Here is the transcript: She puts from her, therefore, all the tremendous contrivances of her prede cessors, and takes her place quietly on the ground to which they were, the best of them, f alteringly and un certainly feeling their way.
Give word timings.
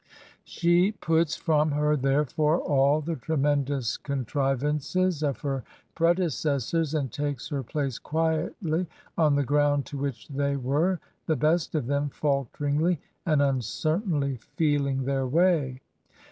She 0.43 0.93
puts 0.93 1.35
from 1.35 1.69
her, 1.69 1.95
therefore, 1.95 2.57
all 2.59 3.01
the 3.01 3.17
tremendous 3.17 3.97
contrivances 3.97 5.21
of 5.21 5.41
her 5.41 5.63
prede 5.93 6.29
cessors, 6.31 6.95
and 6.97 7.11
takes 7.11 7.49
her 7.49 7.61
place 7.61 7.99
quietly 7.99 8.87
on 9.15 9.35
the 9.35 9.43
ground 9.45 9.85
to 9.85 9.99
which 9.99 10.27
they 10.27 10.55
were, 10.55 10.99
the 11.27 11.35
best 11.35 11.75
of 11.75 11.85
them, 11.85 12.09
f 12.11 12.19
alteringly 12.21 12.97
and 13.27 13.43
un 13.43 13.61
certainly 13.61 14.37
feeling 14.57 15.05
their 15.05 15.27
way. 15.27 15.81